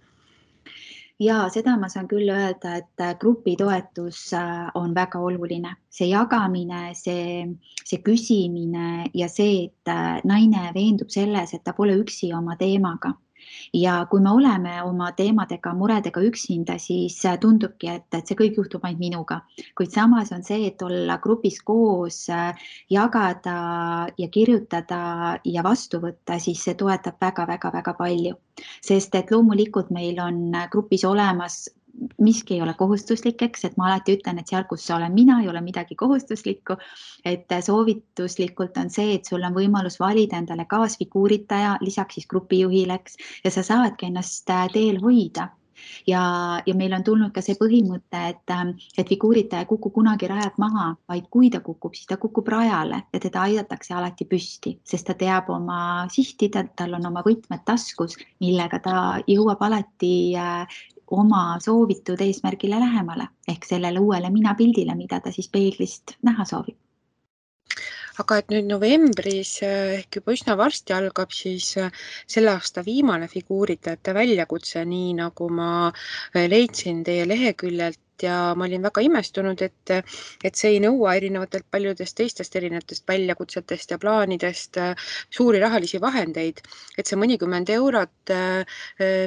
[1.19, 6.93] Ja seda ma saan küll öelda, et äh, grupitoetus äh, on väga oluline, see jagamine,
[6.95, 7.45] see,
[7.83, 13.13] see küsimine ja see, et äh, naine veendub selles, et ta pole üksi oma teemaga
[13.73, 18.85] ja kui me oleme oma teemadega, muredega üksinda, siis tundubki, et, et see kõik juhtub
[18.85, 19.39] ainult minuga,
[19.77, 22.25] kuid samas on see, et olla grupis koos,
[22.89, 23.57] jagada
[24.17, 25.01] ja kirjutada
[25.45, 28.37] ja vastu võtta, siis see toetab väga-väga-väga palju,
[28.85, 31.65] sest et loomulikult meil on grupis olemas
[32.21, 35.49] miski ei ole kohustuslik, eks, et ma alati ütlen, et seal, kus olen mina, ei
[35.51, 36.77] ole midagi kohustuslikku.
[37.25, 43.17] et soovituslikult on see, et sul on võimalus valida endale kaasfiguuritaja lisaks siis grupijuhile, eks,
[43.43, 45.49] ja sa saadki ennast äh, teel hoida
[46.07, 46.21] ja,
[46.65, 50.57] ja meil on tulnud ka see põhimõte, et, äh, et figuuritaja ei kuku kunagi rajalt
[50.61, 55.09] maha, vaid kui ta kukub, siis ta kukub rajale ja teda aidatakse alati püsti, sest
[55.09, 58.95] ta teab oma sihti, tal on oma võtmed taskus, millega ta
[59.27, 60.79] jõuab alati äh,
[61.11, 66.77] oma soovitud eesmärgile lähemale ehk sellele uuele minapildile, mida ta siis peeglist näha soovib.
[68.19, 71.93] Aga et nüüd novembris ehk juba üsna varsti algab siis äh,
[72.27, 78.83] selle aasta viimane figuuritajate väljakutse, nii nagu ma äh, leidsin teie leheküljelt ja ma olin
[78.85, 79.93] väga imestunud, et,
[80.43, 86.61] et see ei nõua erinevatelt paljudest teistest erinevatest väljakutsetest ja plaanidest äh, suuri rahalisi vahendeid.
[86.97, 88.81] et see mõnikümmend eurot, äh,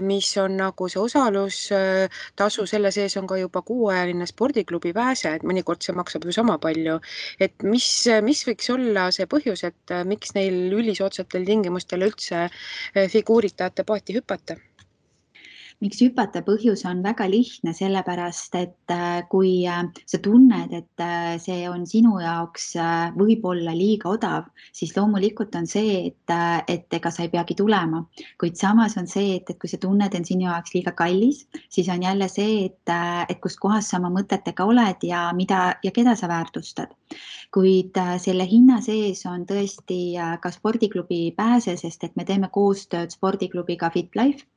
[0.05, 5.83] mis on nagu see osalustasu, selle sees on ka juba kuuajaline spordiklubi pääse, et mõnikord
[5.85, 6.99] see maksab ju sama palju.
[7.41, 7.89] et mis,
[8.23, 12.49] mis võiks olla see põhjus, et äh, miks neil ülisoodsatel tingimustel üldse
[13.13, 14.57] figuuritajate paati hüpata?
[15.83, 21.35] Miks hüpata, põhjus on väga lihtne, sellepärast et äh, kui äh, sa tunned, et äh,
[21.43, 22.69] see on sinu jaoks
[23.17, 26.35] võib-olla liiga odav, siis loomulikult on see, et,
[26.71, 28.05] et ega sa ei peagi tulema,
[28.41, 31.43] kuid samas on see, et, et kui sa tunned, et sinu jaoks liiga kallis,
[31.73, 32.95] siis on jälle see, et,
[33.29, 36.95] et kus kohas sa oma mõtetega oled ja mida ja keda sa väärtustad.
[37.53, 43.91] kuid selle hinna sees on tõesti ka spordiklubi pääse, sest et me teeme koostööd spordiklubiga
[43.93, 44.52] FitLife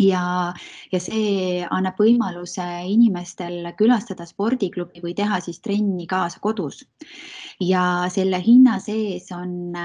[0.00, 0.52] ja,
[0.92, 6.84] ja see annab võimaluse inimestel külastada spordiklubi või teha siis trenni kaasa kodus.
[7.60, 9.76] ja selle hinna sees on,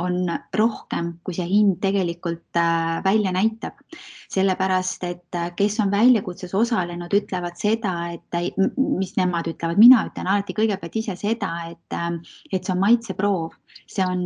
[0.00, 0.16] on
[0.56, 3.82] rohkem, kui see hind tegelikult äh, välja näitab.
[4.32, 10.30] Sellepärast, et äh, kes on väljakutses osalenud, ütlevad seda, et mis nemad ütlevad, mina ütlen
[10.30, 12.10] alati kõigepealt ise seda, et, äh,
[12.52, 14.24] et see on maitseproov, see on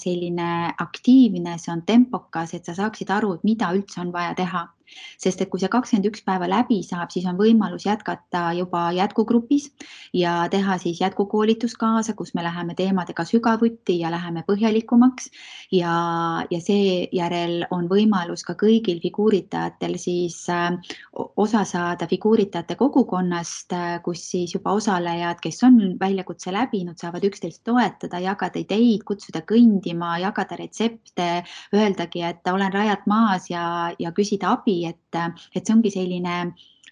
[0.00, 0.48] selline
[0.82, 4.66] aktiivne, see on tempokas, et sa saaksid aru, et mida üldse on vaja teha
[5.18, 9.70] sest et kui see kakskümmend üks päeva läbi saab, siis on võimalus jätkata juba jätkugrupis
[10.16, 15.30] ja teha siis jätkukoolitus kaasa, kus me läheme teemadega sügavuti ja läheme põhjalikumaks.
[15.72, 15.94] Ja,
[16.50, 20.76] ja seejärel on võimalus ka kõigil figuuritajatel siis äh,
[21.14, 27.64] osa saada figuuritajate kogukonnast, äh, kus siis juba osalejad, kes on väljakutse läbinud, saavad üksteist
[27.66, 31.28] toetada, jagada ideid, kutsuda kõndima, jagada retsepte,
[31.74, 33.64] öeldagi, et olen rajalt maas ja,
[33.98, 35.18] ja küsida abi, et,
[35.54, 36.38] et see ongi selline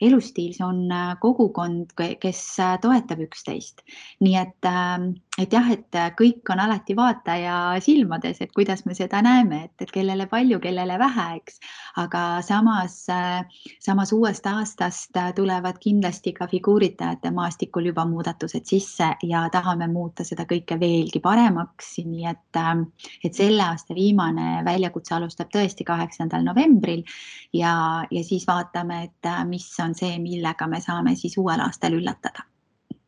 [0.03, 0.87] elustiil, see on
[1.23, 1.93] kogukond,
[2.23, 2.41] kes
[2.83, 3.85] toetab üksteist.
[4.25, 8.93] nii et ähm, et jah, et äh, kõik on alati vaataja silmades, et kuidas me
[8.97, 11.57] seda näeme, et, et kellele palju, kellele vähe, eks.
[12.03, 13.41] aga samas, äh,
[13.81, 20.27] samas uuest aastast äh, tulevad kindlasti ka figuuritajate maastikul juba muudatused sisse ja tahame muuta
[20.29, 22.63] seda kõike veelgi paremaks, nii et,
[23.25, 27.07] et selle aasta viimane väljakutse alustab tõesti kaheksandal novembril
[27.57, 27.75] ja,
[28.11, 32.52] ja siis vaatame, et mis on see, millega me saame siis uuel aastal üllatada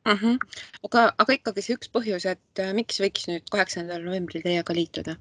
[0.04, 0.16] mm.
[0.20, 0.38] -hmm.
[0.88, 5.16] aga, aga ikkagi see üks põhjus, et äh, miks võiks nüüd kaheksandal novembril teiega liituda?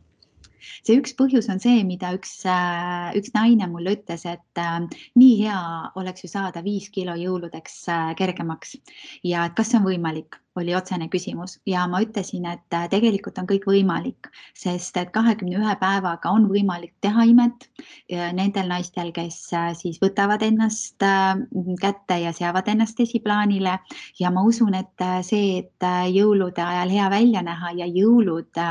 [0.84, 4.80] See üks põhjus on see, mida üks, äh, üks naine mulle ütles, et äh,
[5.20, 5.60] nii hea
[6.00, 8.78] oleks ju saada viis kilo jõuludeks äh, kergemaks.
[9.28, 11.58] Ja et kas see on võimalik, oli otsene küsimus.
[11.70, 16.94] Ja ma ütlesin, et tegelikult on kõik võimalik, sest et kahekümne ühe päevaga on võimalik
[17.02, 17.66] teha imet
[18.38, 19.40] nendel naistel, kes
[19.80, 21.02] siis võtavad ennast
[21.82, 23.80] kätte ja seavad ennast esiplaanile.
[24.22, 28.62] Ja ma usun, et see, et jõulude ajal hea välja näha ja jõulud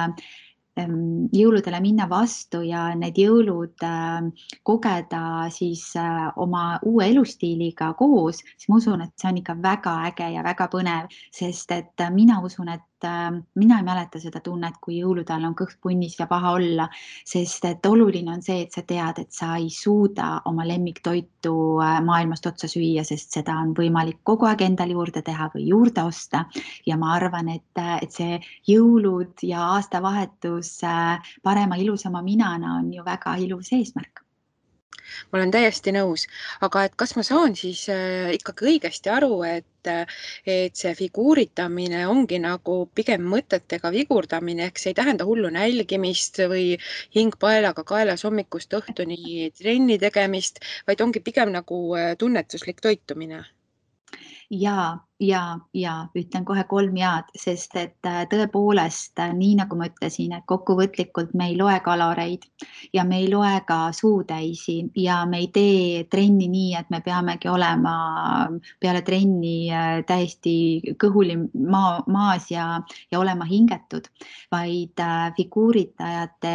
[0.76, 8.68] jõuludele minna vastu ja need jõulud äh, kogeda siis äh, oma uue elustiiliga koos, siis
[8.68, 12.40] ma usun, et see on ikka väga äge ja väga põnev, sest et äh, mina
[12.44, 16.26] usun, et äh, mina ei mäleta seda tunnet, kui jõulude ajal on kõht punnis ja
[16.30, 16.88] paha olla,
[17.28, 21.98] sest et oluline on see, et sa tead, et sa ei suuda oma lemmiktoitu äh,
[22.04, 26.44] maailmast otsa süüa, sest seda on võimalik kogu aeg endale juurde teha või juurde osta.
[26.86, 32.92] ja ma arvan, et, äh, et see jõulud ja aastavahetus äh, parema, ilusama minana on
[32.92, 34.22] ju väga ilus eesmärk
[35.30, 36.26] ma olen täiesti nõus,
[36.66, 39.90] aga et kas ma saan siis äh, ikkagi õigesti aru, et,
[40.46, 46.76] et see figuuritamine ongi nagu pigem mõtetega vigurdamine, ehk see ei tähenda hullu nälgimist või
[47.16, 53.44] hing paelaga kaelas hommikust õhtuni trenni tegemist, vaid ongi pigem nagu äh, tunnetuslik toitumine
[54.52, 59.88] ja, ja, ja ütlen kohe kolm jaad, sest et äh, tõepoolest, äh, nii nagu ma
[59.88, 62.44] ütlesin, et kokkuvõtlikult me ei loe kaloreid
[62.92, 67.48] ja me ei loe ka suutäisi ja me ei tee trenni nii, et me peamegi
[67.48, 67.94] olema
[68.80, 70.54] peale trenni äh, täiesti
[71.00, 72.66] kõhuli maa, maas ja,
[73.10, 74.10] ja olema hingetud,
[74.52, 75.00] vaid
[75.36, 76.52] figuuritajate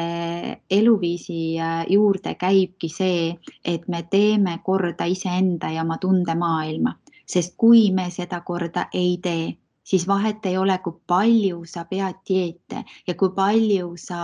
[0.70, 1.58] eluviisi
[1.90, 3.34] juurde käibki see,
[3.66, 6.94] et me teeme korda iseenda ja oma tundemaailma
[7.28, 12.22] sest kui me seda korda ei tee, siis vahet ei ole, kui palju sa pead
[12.28, 14.20] dieete ja kui palju sa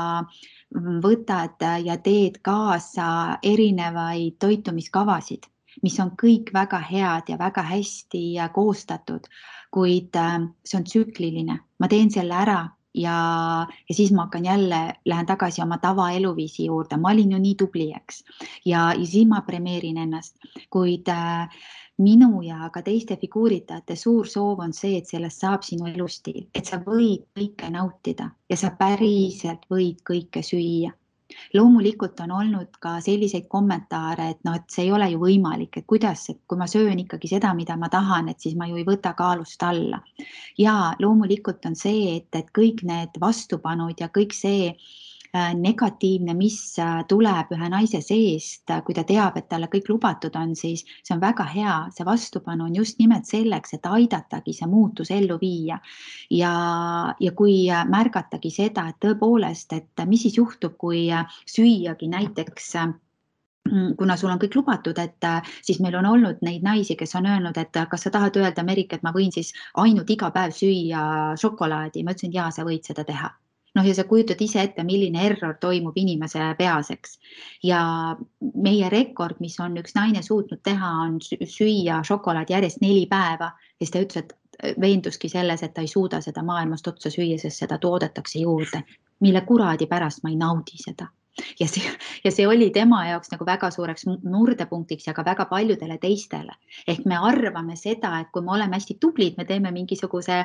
[1.04, 5.46] võtad ja teed kaasa erinevaid toitumiskavasid,
[5.84, 9.28] mis on kõik väga head ja väga hästi koostatud,
[9.74, 12.64] kuid äh, see on tsükliline, ma teen selle ära
[12.94, 13.16] ja,
[13.90, 17.92] ja siis ma hakkan jälle, lähen tagasi oma tavaeluviisi juurde, ma olin ju nii tubli,
[17.96, 18.24] eks.
[18.66, 20.38] ja, ja siis ma premeerin ennast,
[20.70, 21.50] kuid äh,
[22.04, 26.66] minu ja ka teiste figuuritajate suur soov on see, et sellest saab sinu elustiil, et
[26.70, 30.92] sa võid kõike nautida ja sa päriselt võid kõike süüa.
[31.54, 35.88] loomulikult on olnud ka selliseid kommentaare, et noh, et see ei ole ju võimalik, et
[35.90, 38.86] kuidas, et kui ma söön ikkagi seda, mida ma tahan, et siis ma ju ei
[38.86, 40.02] võta kaalust alla.
[40.58, 44.76] ja loomulikult on see, et, et kõik need vastupanud ja kõik see
[45.34, 50.36] negatiivne, mis äh, tuleb ühe naise seest, äh, kui ta teab, et talle kõik lubatud
[50.38, 54.70] on, siis see on väga hea, see vastupanu on just nimelt selleks, et aidatagi see
[54.70, 55.80] muutus ellu viia.
[56.30, 56.54] ja,
[57.20, 61.08] ja kui märgatagi seda, et tõepoolest, et mis siis juhtub, kui
[61.50, 65.30] süüagi näiteks mm, kuna sul on kõik lubatud, et
[65.66, 69.02] siis meil on olnud neid naisi, kes on öelnud, et kas sa tahad öelda, Merike,
[69.02, 69.50] et ma võin siis
[69.82, 73.34] ainult iga päev süüa šokolaadi, ma ütlesin, ja sa võid seda teha
[73.76, 77.18] noh, ja sa kujutad ise ette, milline error toimub inimese peas, eks.
[77.64, 77.82] ja
[78.40, 83.52] meie rekord, mis on üks naine suutnud teha, on süüa šokolaadi järjest neli päeva
[83.84, 87.64] siis ta ütles, et veenduski selles, et ta ei suuda seda maailmast otsa süüa, sest
[87.66, 88.84] seda toodetakse juurde.
[89.24, 91.06] mille kuradi pärast ma ei naudi seda
[91.60, 91.90] ja see,
[92.24, 96.54] ja see oli tema jaoks nagu väga suureks murdepunktiks ja ka väga paljudele teistele.
[96.88, 100.44] ehk me arvame seda, et kui me oleme hästi tublid, me teeme mingisuguse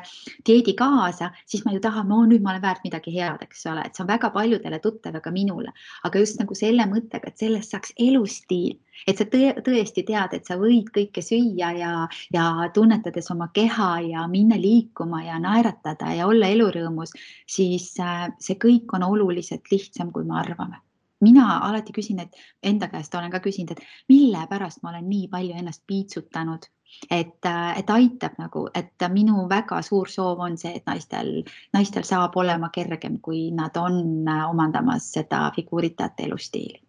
[0.48, 3.85] dieedi kaasa, siis me ju tahame, oo nüüd ma olen väärt midagi head, eks ole,
[3.85, 5.72] et see on väga paljudele tuttav ja ka minule,
[6.05, 10.49] aga just nagu selle mõttega, et sellest saaks elustiil, et sa tõe, tõesti tead, et
[10.49, 11.93] sa võid kõike süüa ja,
[12.35, 17.15] ja tunnetades oma keha ja minna liikuma ja naeratada ja olla elurõõmus,
[17.47, 20.83] siis äh, see kõik on oluliselt lihtsam, kui me arvame.
[21.21, 25.27] Mina alati küsin, et enda käest olen ka küsinud, et mille pärast ma olen nii
[25.33, 26.69] palju ennast piitsutanud,
[27.11, 31.33] et, et aitab nagu, et minu väga suur soov on see, et naistel,
[31.75, 36.88] naistel saab olema kergem, kui nad on omandamas seda figuuritajate elustiili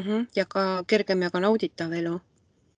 [0.00, 0.26] -hmm.
[0.38, 2.20] ja ka kergem ja ka nauditav elu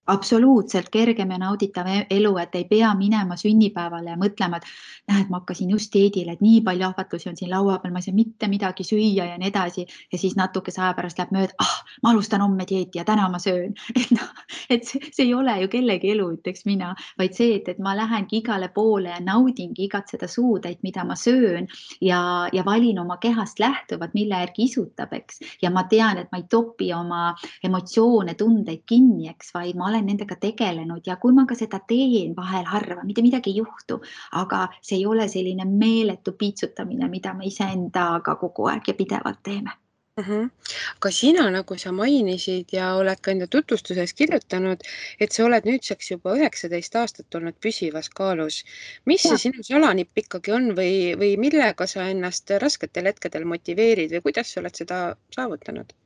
[0.06, 4.68] absoluutselt kergem ja nauditav e-, elu, et ei pea minema sünnipäevale ja mõtlema, et
[5.10, 8.08] näed, ma hakkasin just dieedile, et nii palju ahvatlusi on siin laua peal, ma ei
[8.08, 9.86] saa mitte midagi süüa ja nii edasi.
[10.12, 13.38] ja siis natukese aja pärast läheb mööda, ah, ma alustan homme dieeti ja täna ma
[13.38, 13.74] söön.
[14.00, 14.30] et noh,
[14.70, 17.94] et see, see ei ole ju kellegi elu, ütleks mina, vaid see, et, et ma
[17.96, 21.68] lähengi igale poole ja naudingi igat seda suutäit, mida ma söön
[22.00, 25.40] ja, ja valin oma kehast lähtuvalt, mille järgi isutab, eks.
[25.62, 27.34] ja ma tean, et ma ei topi oma
[27.64, 32.35] emotsioone, tundeid kinni, eks, vaid ma olen nendega tegelenud ja kui ma ka seda teen
[32.37, 34.00] vahel harva, mitte midagi ei juhtu,
[34.42, 39.76] aga see ei ole selline meeletu piitsutamine, mida me iseendaga kogu aeg ja pidevalt teeme
[40.20, 40.24] mm.
[40.24, 40.50] -hmm.
[40.96, 44.85] aga sina, nagu sa mainisid ja oled ka enda tutvustuses kirjutanud,
[45.20, 48.64] et sa oled nüüdseks juba üheksateist aastat olnud püsivas kaalus.
[49.07, 49.31] mis ja.
[49.31, 54.53] see sinu salanipp ikkagi on või, või millega sa ennast rasketel hetkedel motiveerid või kuidas
[54.53, 55.00] sa oled seda
[55.37, 55.99] saavutanud?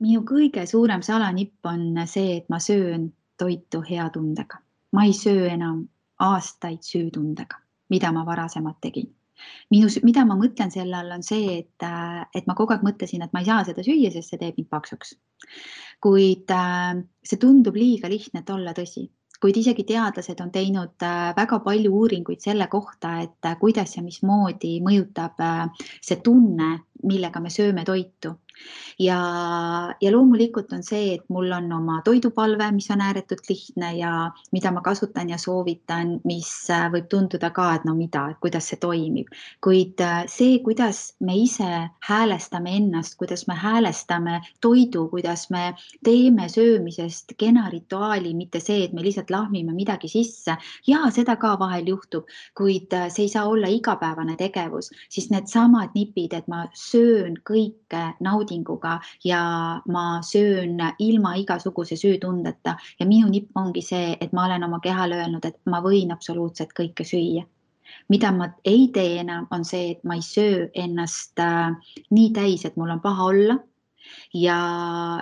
[0.00, 3.10] Minu kõige suurem salanipp on see, et ma söön
[3.40, 4.60] toitu hea tundega.
[4.92, 5.84] ma ei söö enam
[6.18, 7.60] aastaid süütundega,
[7.90, 9.10] mida ma varasemalt tegin.
[9.70, 11.86] minu, mida ma mõtlen selle all, on see, et,
[12.34, 14.68] et ma kogu aeg mõtlesin, et ma ei saa seda süüa, sest see teeb mind
[14.68, 15.14] paksuks.
[16.00, 16.52] kuid
[17.22, 19.08] see tundub liiga lihtne, et olla tõsi
[19.40, 21.00] kuid isegi teadlased on teinud
[21.36, 25.40] väga palju uuringuid selle kohta, et kuidas ja mismoodi mõjutab
[26.04, 26.74] see tunne,
[27.08, 28.34] millega me sööme toitu
[29.00, 34.12] ja, ja loomulikult on see, et mul on oma toidupalve, mis on ääretult lihtne ja
[34.52, 38.68] mida ma kasutan ja soovitan, mis äh, võib tunduda ka, et no mida, et kuidas
[38.70, 39.30] see toimib,
[39.64, 41.70] kuid äh, see, kuidas me ise
[42.06, 45.72] häälestame ennast, kuidas me häälestame toidu, kuidas me
[46.04, 50.56] teeme söömisest kena rituaali, mitte see, et me lihtsalt lahmime midagi sisse.
[50.86, 55.96] Ja seda ka vahel juhtub, kuid äh, see ei saa olla igapäevane tegevus, siis needsamad
[55.96, 58.04] nipid, et ma söön kõike
[58.50, 62.76] naudinguga ja ma söön ilma igasuguse süütundeta.
[62.98, 66.72] Ja minu nipp ongi see, et ma olen oma kehale öelnud, et ma võin absoluutselt
[66.74, 67.44] kõike süüa.
[68.08, 71.74] Mida ma ei tee enam, on see, et ma ei söö ennast äh,
[72.10, 73.58] nii täis, et mul on paha olla.
[74.34, 74.56] ja,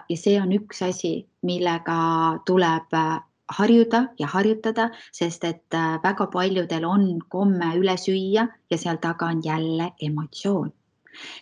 [0.08, 6.26] ja see on üks asi, millega tuleb äh, harjuda ja harjutada, sest et äh, väga
[6.32, 10.72] paljudel on komme üle süüa ja seal taga on jälle emotsioon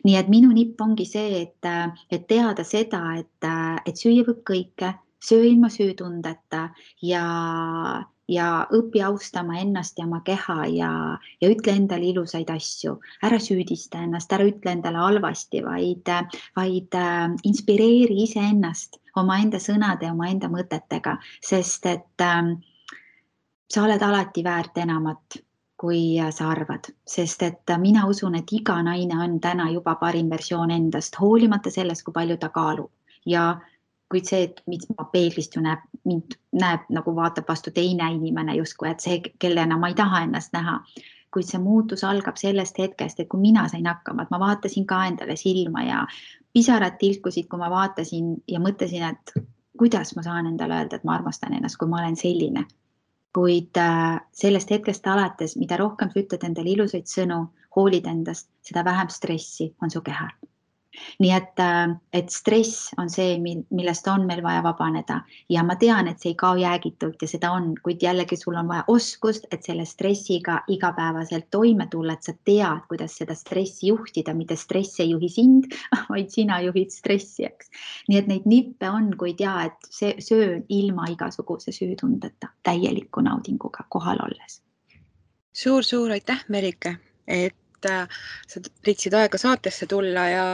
[0.05, 1.71] nii et minu nipp ongi see, et,
[2.11, 3.49] et teada seda, et,
[3.87, 6.69] et süüa võib kõike, söö ilma süütundeta
[7.03, 7.25] ja,
[8.29, 10.91] ja õpi austama ennast ja oma keha ja,
[11.41, 16.13] ja ütle endale ilusaid asju, ära süüdista ennast, ära ütle endale halvasti, vaid,
[16.59, 17.01] vaid
[17.49, 22.53] inspireeri iseennast omaenda sõnade, omaenda mõtetega, sest et äh,
[23.73, 25.41] sa oled alati väärt enamat
[25.87, 30.73] kui sa arvad, sest et mina usun, et iga naine on täna juba parim versioon
[30.75, 32.91] endast, hoolimata sellest, kui palju ta kaalub.
[33.27, 33.45] Ja
[34.11, 38.57] kuid see, et mis ma peeglist ju näeb, mind näeb nagu vaatab vastu teine inimene
[38.59, 40.81] justkui, et see, kellena ma ei taha ennast näha.
[41.35, 45.03] kuid see muutus algab sellest hetkest, et kui mina sain hakkama, et ma vaatasin ka
[45.05, 45.99] endale silma ja
[46.55, 49.35] pisarad tilkusid, kui ma vaatasin ja mõtlesin, et
[49.77, 52.65] kuidas ma saan endale öelda, et ma armastan ennast, kui ma olen selline
[53.37, 57.43] kuid äh, sellest hetkest alates, mida rohkem sa ütled endale ilusaid sõnu,
[57.77, 60.33] hoolid endast, seda vähem stressi on su kehal
[61.23, 65.21] nii et, äh, et stress on see, millest on meil vaja vabaneda
[65.53, 68.69] ja ma tean, et see ei kao jäägitult ja seda on, kuid jällegi sul on
[68.69, 74.35] vaja oskust, et selle stressiga igapäevaselt toime tulla, et sa tead, kuidas seda stressi juhtida,
[74.35, 75.71] mitte stress ei juhi sind,
[76.13, 77.73] vaid sina juhid stressi, eks.
[78.09, 83.87] nii et neid nippe on, kuid ja et see söön ilma igasuguse süütundeta, täieliku naudinguga
[83.91, 84.61] kohal olles
[85.57, 88.19] suur-suur aitäh, Merike, et et äh,
[88.49, 90.45] sa leidsid aega saatesse tulla ja,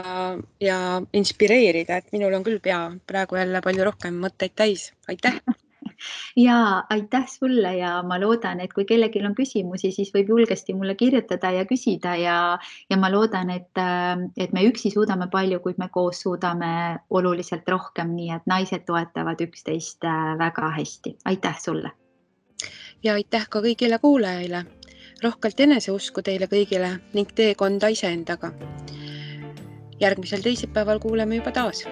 [0.61, 0.77] ja
[1.13, 4.91] inspireerida, et minul on küll pea praegu jälle palju rohkem mõtteid täis.
[5.07, 5.39] aitäh
[6.47, 10.95] ja aitäh sulle ja ma loodan, et kui kellelgi on küsimusi, siis võib julgesti mulle
[10.99, 12.37] kirjutada ja küsida ja,
[12.89, 17.67] ja ma loodan, et, äh, et me üksi suudame palju, kuid me koos suudame oluliselt
[17.69, 21.17] rohkem, nii et naised toetavad üksteist äh, väga hästi.
[21.25, 21.91] aitäh sulle.
[23.03, 24.65] ja aitäh ka kõigile kuulajaile
[25.23, 28.51] rohkelt eneseusku teile kõigile ning teekonda iseendaga.
[29.99, 31.85] järgmisel teisipäeval kuuleme juba taas